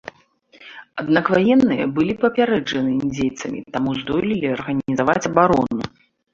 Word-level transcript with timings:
Аднак 1.01 1.25
ваенныя 1.33 1.85
былі 1.99 2.13
папярэджаны 2.25 2.91
індзейцамі, 3.03 3.59
таму 3.77 3.89
здолелі 4.03 4.53
арганізаваць 4.57 5.23
абарону. 5.33 5.83